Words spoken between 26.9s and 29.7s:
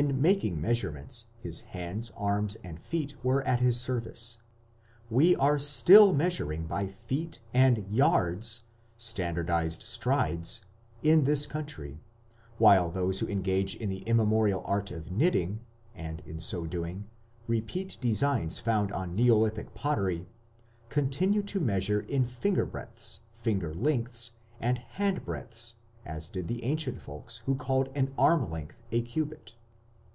folks who called an arm length a cubit.